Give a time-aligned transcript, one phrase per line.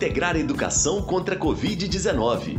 [0.00, 2.58] integrar a educação contra a Covid-19.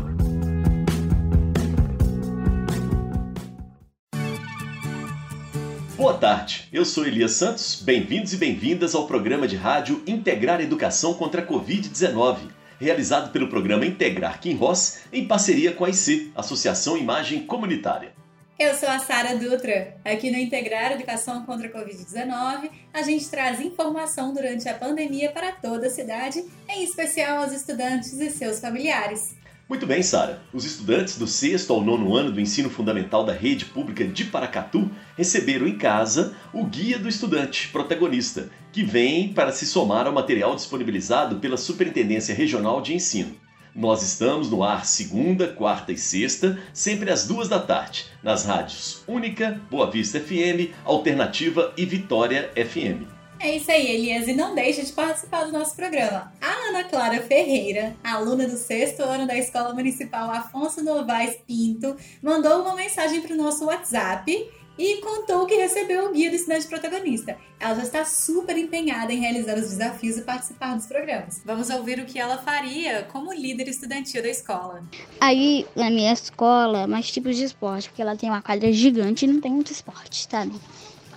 [5.97, 7.81] Boa tarde, eu sou Elias Santos.
[7.81, 12.37] Bem-vindos e bem-vindas ao programa de rádio Integrar Educação contra a Covid-19,
[12.79, 18.20] realizado pelo programa Integrar Kim Ross em parceria com a IC, Associação Imagem Comunitária.
[18.61, 19.95] Eu sou a Sara Dutra.
[20.05, 25.51] Aqui no Integrar Educação contra a Covid-19, a gente traz informação durante a pandemia para
[25.51, 29.35] toda a cidade, em especial aos estudantes e seus familiares.
[29.67, 30.43] Muito bem, Sara.
[30.53, 34.91] Os estudantes do sexto ao nono ano do ensino fundamental da rede pública de Paracatu
[35.17, 40.55] receberam em casa o Guia do Estudante Protagonista, que vem para se somar ao material
[40.55, 43.35] disponibilizado pela Superintendência Regional de Ensino.
[43.73, 49.01] Nós estamos no ar segunda, quarta e sexta, sempre às duas da tarde, nas rádios
[49.07, 53.07] Única, Boa Vista FM, Alternativa e Vitória FM.
[53.39, 56.31] É isso aí, Elias, e não deixe de participar do nosso programa.
[56.39, 62.61] A Ana Clara Ferreira, aluna do sexto ano da Escola Municipal Afonso Novaes Pinto, mandou
[62.61, 67.37] uma mensagem para o nosso WhatsApp e contou que recebeu o guia do estudante protagonista.
[67.59, 71.41] Ela já está super empenhada em realizar os desafios e participar dos programas.
[71.45, 74.83] Vamos ouvir o que ela faria como líder estudantil da escola.
[75.19, 79.27] Aí, na minha escola, mais tipos de esporte, porque ela tem uma quadra gigante e
[79.27, 80.53] não tem muito esporte, sabe?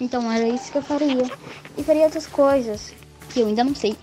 [0.00, 1.30] Então era isso que eu faria.
[1.78, 2.92] E faria outras coisas
[3.33, 3.96] que eu ainda não sei.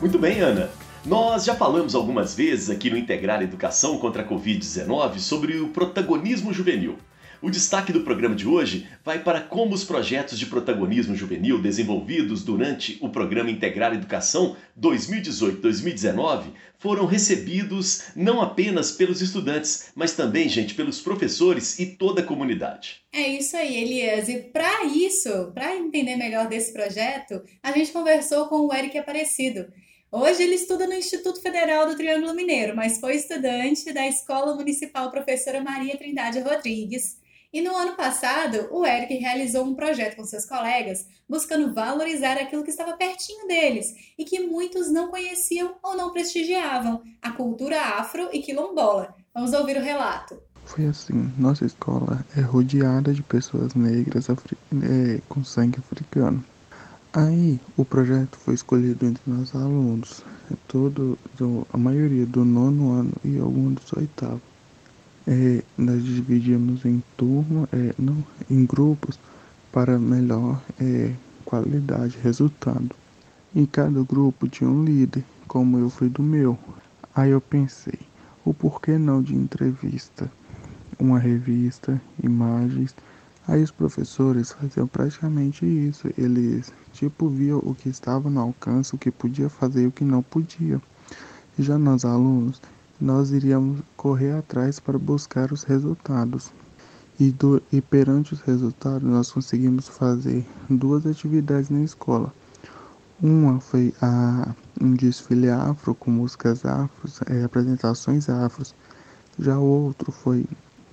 [0.00, 0.70] Muito bem, Ana.
[1.06, 6.52] Nós já falamos algumas vezes aqui no Integrar Educação contra a Covid-19 sobre o protagonismo
[6.52, 6.98] juvenil.
[7.40, 12.42] O destaque do programa de hoje vai para como os projetos de protagonismo juvenil desenvolvidos
[12.42, 16.46] durante o programa Integrar Educação 2018-2019
[16.76, 23.02] foram recebidos não apenas pelos estudantes, mas também, gente, pelos professores e toda a comunidade.
[23.12, 24.28] É isso aí, Elias.
[24.28, 29.66] E para isso, para entender melhor desse projeto, a gente conversou com o Eric Aparecido.
[30.18, 35.10] Hoje ele estuda no Instituto Federal do Triângulo Mineiro, mas foi estudante da Escola Municipal
[35.10, 37.18] Professora Maria Trindade Rodrigues.
[37.52, 42.64] E no ano passado, o Eric realizou um projeto com seus colegas, buscando valorizar aquilo
[42.64, 48.30] que estava pertinho deles e que muitos não conheciam ou não prestigiavam, a cultura afro
[48.32, 49.14] e quilombola.
[49.34, 50.40] Vamos ouvir o relato.
[50.64, 56.42] Foi assim, nossa escola é rodeada de pessoas negras é, com sangue africano.
[57.16, 60.22] Aí o projeto foi escolhido entre nós alunos,
[60.68, 61.16] todo,
[61.72, 64.42] a maioria do nono ano e alguns do oitavo.
[65.26, 69.18] É, nós dividimos em turma, é, não, em grupos
[69.72, 71.10] para melhor é,
[71.42, 72.94] qualidade, resultado.
[73.54, 76.58] Em cada grupo tinha um líder, como eu fui do meu.
[77.14, 77.98] Aí eu pensei,
[78.44, 80.30] o porquê não de entrevista?
[81.00, 82.94] Uma revista, imagens.
[83.48, 86.08] Aí os professores faziam praticamente isso.
[86.18, 90.04] Eles tipo viam o que estava no alcance, o que podia fazer e o que
[90.04, 90.80] não podia.
[91.58, 92.60] Já nós alunos,
[93.00, 96.50] nós iríamos correr atrás para buscar os resultados.
[97.18, 102.32] E, do, e perante os resultados, nós conseguimos fazer duas atividades na escola.
[103.22, 108.74] Uma foi a, um desfile afro com músicas afros, é, apresentações afros.
[109.38, 110.44] Já o outro foi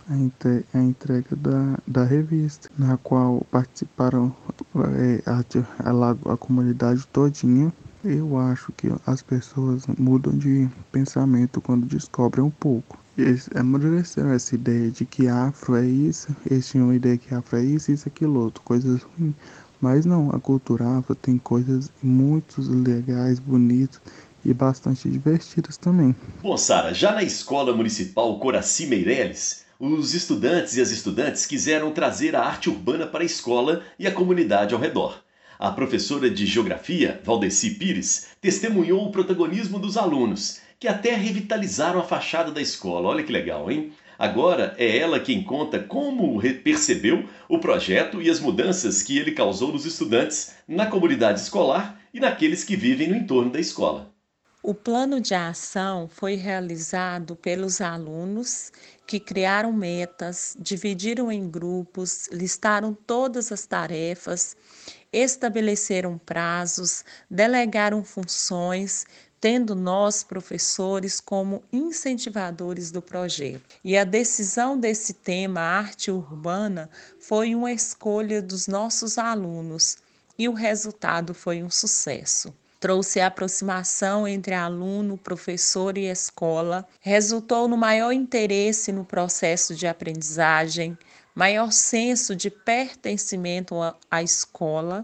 [0.09, 4.35] a, entre, a entrega da, da revista, na qual participaram
[4.97, 5.43] é, a,
[5.89, 7.71] a, a comunidade todinha
[8.03, 12.99] eu acho que as pessoas mudam de pensamento quando descobrem um pouco.
[13.17, 17.57] Eles amadureceram essa ideia de que afro é isso, eles tinham uma ideia que afro
[17.57, 19.35] é isso, isso, aquilo outro, coisas ruins.
[19.79, 24.01] Mas não, a cultura afro tem coisas muito legais, bonitas
[24.43, 26.13] e bastante divertidas também.
[26.41, 32.37] Bom, Sara, já na escola municipal Coraci Meireles, os estudantes e as estudantes quiseram trazer
[32.37, 35.21] a arte urbana para a escola e a comunidade ao redor.
[35.59, 42.03] A professora de Geografia, Valdeci Pires, testemunhou o protagonismo dos alunos, que até revitalizaram a
[42.03, 43.09] fachada da escola.
[43.09, 43.91] Olha que legal, hein?
[44.17, 49.73] Agora é ela quem conta como percebeu o projeto e as mudanças que ele causou
[49.73, 54.12] nos estudantes, na comunidade escolar e naqueles que vivem no entorno da escola.
[54.65, 58.71] O plano de ação foi realizado pelos alunos
[59.05, 64.55] que criaram metas, dividiram em grupos, listaram todas as tarefas
[65.13, 69.05] estabeleceram prazos, delegaram funções,
[69.39, 73.75] tendo nós, professores, como incentivadores do projeto.
[73.83, 76.89] E a decisão desse tema, arte urbana,
[77.19, 79.97] foi uma escolha dos nossos alunos
[80.39, 82.51] e o resultado foi um sucesso
[82.83, 89.87] trouxe a aproximação entre aluno, professor e escola, resultou no maior interesse no processo de
[89.87, 90.97] aprendizagem,
[91.33, 93.75] maior senso de pertencimento
[94.11, 95.01] à escola,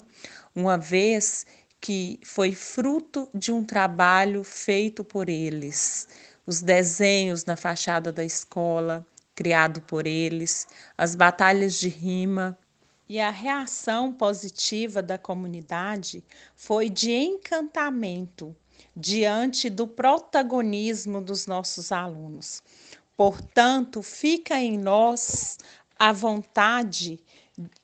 [0.54, 1.46] uma vez
[1.80, 6.06] que foi fruto de um trabalho feito por eles.
[6.46, 10.68] Os desenhos na fachada da escola, criado por eles,
[10.98, 12.58] as batalhas de rima.
[13.10, 16.24] E a reação positiva da comunidade
[16.56, 18.56] foi de encantamento
[18.96, 22.62] diante do protagonismo dos nossos alunos.
[23.18, 25.58] Portanto, fica em nós
[25.98, 27.20] a vontade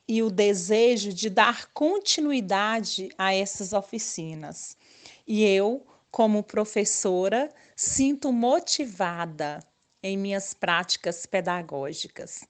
[0.08, 4.78] e o desejo de dar continuidade a essas oficinas.
[5.26, 9.60] E eu, como professora, sinto motivada
[10.04, 12.46] em minhas práticas pedagógicas,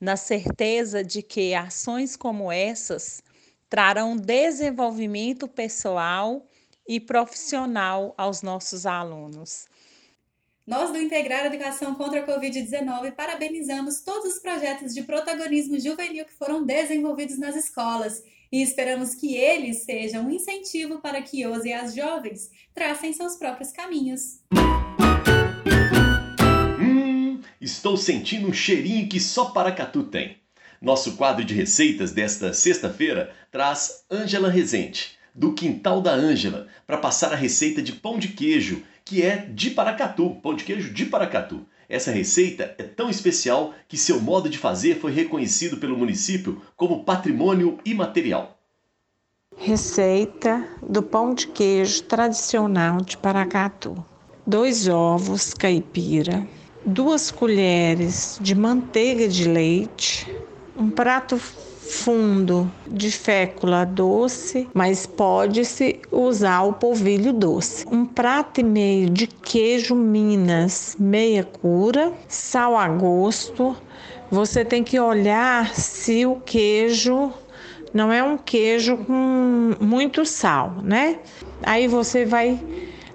[0.00, 3.22] na certeza de que ações como essas
[3.68, 6.46] trarão desenvolvimento pessoal
[6.88, 9.68] e profissional aos nossos alunos.
[10.66, 16.32] Nós do Integrar Educação contra a Covid-19 parabenizamos todos os projetos de protagonismo juvenil que
[16.32, 21.72] foram desenvolvidos nas escolas e esperamos que eles sejam um incentivo para que os e
[21.72, 24.40] as jovens tracem seus próprios caminhos.
[27.60, 30.38] Estou sentindo um cheirinho que só Paracatu tem.
[30.80, 37.34] Nosso quadro de receitas desta sexta-feira traz Ângela Rezende, do Quintal da Ângela, para passar
[37.34, 41.66] a receita de pão de queijo que é de Paracatu, pão de queijo de Paracatu.
[41.86, 47.04] Essa receita é tão especial que seu modo de fazer foi reconhecido pelo município como
[47.04, 48.58] patrimônio imaterial.
[49.58, 54.02] Receita do pão de queijo tradicional de Paracatu:
[54.46, 56.48] dois ovos caipira,
[56.84, 60.26] duas colheres de manteiga de leite,
[60.76, 67.84] um prato fundo de fécula doce, mas pode-se usar o polvilho doce.
[67.90, 73.76] Um prato e meio de queijo Minas, meia cura, sal a gosto.
[74.30, 77.32] Você tem que olhar se o queijo
[77.92, 81.18] não é um queijo com muito sal, né?
[81.64, 82.58] Aí você vai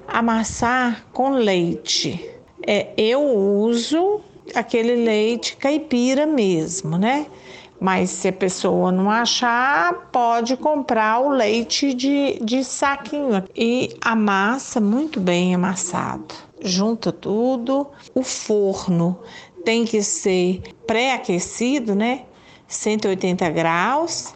[0.06, 2.35] amassar com leite.
[2.68, 4.22] É, eu uso
[4.54, 7.28] aquele leite caipira mesmo, né?
[7.80, 14.80] Mas se a pessoa não achar, pode comprar o leite de, de saquinho e amassa
[14.80, 16.34] muito bem amassado.
[16.62, 17.88] Junta tudo.
[18.14, 19.20] O forno
[19.66, 22.22] tem que ser pré-aquecido, né?
[22.68, 24.34] 180 graus.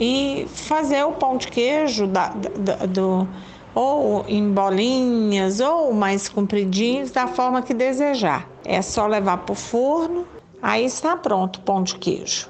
[0.00, 3.28] E fazer o pão de queijo da, da, do,
[3.74, 8.48] ou em bolinhas ou mais compridinhos, da forma que desejar.
[8.64, 10.26] É só levar para o forno,
[10.62, 12.48] aí está pronto o pão de queijo.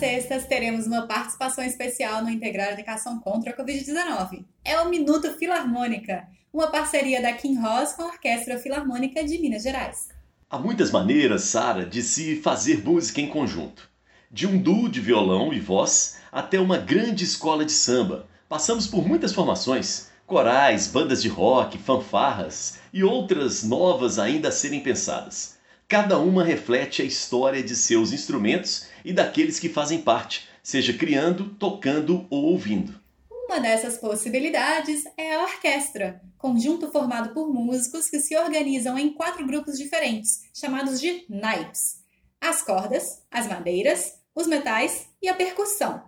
[0.00, 4.46] sextas teremos uma participação especial no Integrar Educação contra a Covid-19.
[4.64, 9.62] É o Minuto Filarmônica, uma parceria da Kim Ross com a Orquestra Filarmônica de Minas
[9.62, 10.08] Gerais.
[10.48, 13.89] Há muitas maneiras, Sara, de se fazer música em conjunto.
[14.32, 18.28] De um duo de violão e voz até uma grande escola de samba.
[18.48, 24.78] Passamos por muitas formações, corais, bandas de rock, fanfarras e outras novas ainda a serem
[24.84, 25.58] pensadas.
[25.88, 31.48] Cada uma reflete a história de seus instrumentos e daqueles que fazem parte, seja criando,
[31.58, 32.94] tocando ou ouvindo.
[33.28, 39.44] Uma dessas possibilidades é a orquestra, conjunto formado por músicos que se organizam em quatro
[39.44, 42.04] grupos diferentes, chamados de naipes:
[42.40, 46.02] as cordas, as madeiras, os metais e a percussão.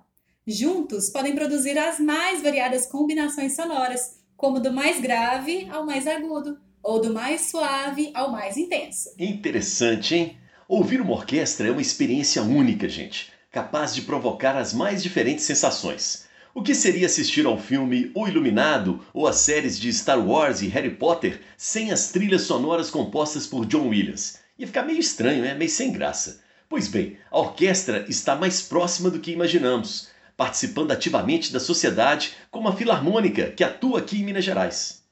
[0.46, 6.58] Juntos podem produzir as mais variadas combinações sonoras, como do mais grave ao mais agudo,
[6.82, 9.10] ou do mais suave ao mais intenso.
[9.18, 10.36] Interessante, hein?
[10.68, 16.26] Ouvir uma orquestra é uma experiência única, gente, capaz de provocar as mais diferentes sensações.
[16.54, 20.66] O que seria assistir ao filme O Iluminado ou às séries de Star Wars e
[20.68, 24.38] Harry Potter sem as trilhas sonoras compostas por John Williams?
[24.58, 25.54] Ia ficar meio estranho, né?
[25.54, 26.41] meio sem graça.
[26.72, 32.66] Pois bem, a orquestra está mais próxima do que imaginamos, participando ativamente da sociedade como
[32.66, 35.04] a Filarmônica, que atua aqui em Minas Gerais.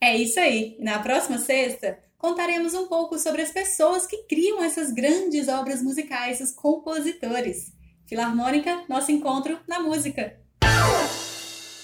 [0.00, 0.76] É isso aí.
[0.80, 6.40] Na próxima sexta, contaremos um pouco sobre as pessoas que criam essas grandes obras musicais,
[6.40, 7.72] os compositores.
[8.04, 10.36] Filarmônica, nosso encontro na música.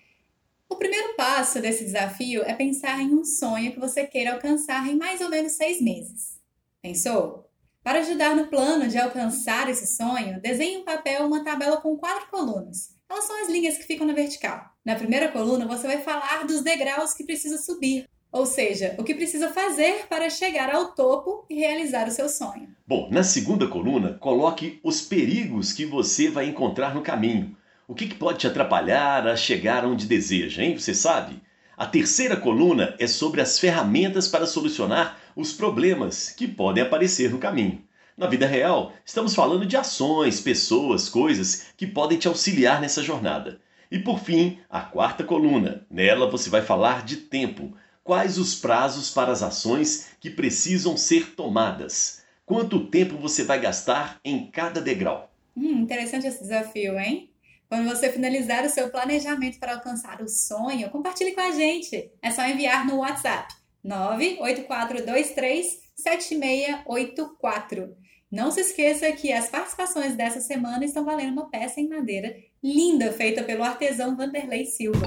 [0.69, 4.97] O primeiro passo desse desafio é pensar em um sonho que você queira alcançar em
[4.97, 6.41] mais ou menos seis meses.
[6.81, 7.49] Pensou?
[7.85, 12.29] Para ajudar no plano de alcançar esse sonho, desenhe em papel uma tabela com quatro
[12.31, 12.95] colunas.
[13.11, 14.71] Elas são as linhas que ficam na vertical.
[14.83, 19.15] Na primeira coluna, você vai falar dos degraus que precisa subir, ou seja, o que
[19.15, 22.75] precisa fazer para chegar ao topo e realizar o seu sonho.
[22.87, 27.55] Bom, na segunda coluna, coloque os perigos que você vai encontrar no caminho.
[27.87, 30.79] O que, que pode te atrapalhar a chegar onde deseja, hein?
[30.79, 31.39] Você sabe?
[31.77, 37.39] A terceira coluna é sobre as ferramentas para solucionar os problemas que podem aparecer no
[37.39, 37.83] caminho.
[38.17, 43.61] Na vida real, estamos falando de ações, pessoas, coisas que podem te auxiliar nessa jornada.
[43.91, 45.85] E por fim, a quarta coluna.
[45.91, 47.77] Nela você vai falar de tempo.
[48.05, 52.23] Quais os prazos para as ações que precisam ser tomadas?
[52.47, 55.33] Quanto tempo você vai gastar em cada degrau?
[55.57, 57.31] Hum, interessante esse desafio, hein?
[57.69, 62.13] Quando você finalizar o seu planejamento para alcançar o sonho, compartilhe com a gente.
[62.23, 63.53] É só enviar no WhatsApp
[63.85, 67.95] 98423 7684.
[68.33, 73.13] Não se esqueça que as participações dessa semana estão valendo uma peça em madeira linda
[73.13, 75.07] feita pelo artesão Vanderlei Silva.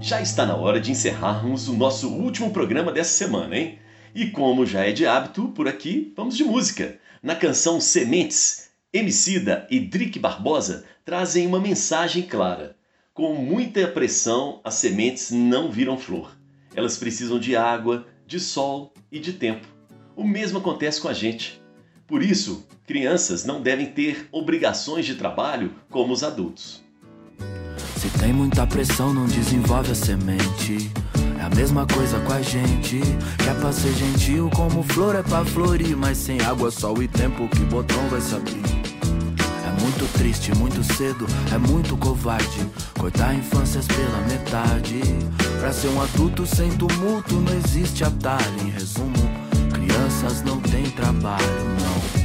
[0.00, 3.78] Já está na hora de encerrarmos o nosso último programa dessa semana, hein?
[4.14, 6.98] E como já é de hábito por aqui, vamos de música.
[7.22, 12.79] Na canção Sementes, Emicida e Drick Barbosa trazem uma mensagem clara.
[13.20, 16.34] Com muita pressão, as sementes não viram flor.
[16.74, 19.66] Elas precisam de água, de sol e de tempo.
[20.16, 21.60] O mesmo acontece com a gente.
[22.06, 26.82] Por isso, crianças não devem ter obrigações de trabalho como os adultos.
[27.98, 30.90] Se tem muita pressão, não desenvolve a semente.
[31.38, 33.00] É a mesma coisa com a gente.
[33.36, 35.94] Que é pra ser gentil, como flor é pra florir.
[35.94, 38.18] Mas sem água, sol e tempo, que botão vai?
[38.18, 38.89] É
[39.80, 42.66] muito triste, muito cedo, é muito covarde.
[42.98, 45.00] Cortar infâncias pela metade.
[45.58, 48.62] Pra ser um adulto sem tumulto, não existe atalho.
[48.62, 49.12] Em resumo,
[49.72, 52.19] crianças não têm trabalho, não.